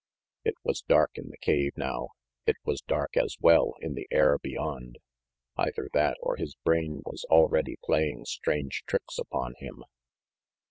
It 0.43 0.55
was 0.63 0.81
dark 0.81 1.11
in 1.13 1.29
the 1.29 1.37
cave 1.37 1.73
now. 1.75 2.09
It 2.47 2.55
was 2.65 2.81
dark, 2.81 3.15
as 3.15 3.37
well, 3.39 3.75
in 3.81 3.93
the 3.93 4.07
air 4.09 4.39
beyond. 4.39 4.97
Either 5.57 5.91
that, 5.93 6.17
or 6.23 6.37
his 6.37 6.55
brain 6.65 7.03
was 7.05 7.23
already 7.25 7.77
playing 7.85 8.25
strange 8.25 8.83
tricks 8.87 9.19
upon 9.19 9.53
him. 9.59 9.83